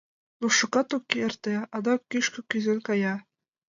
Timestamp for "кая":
2.87-3.13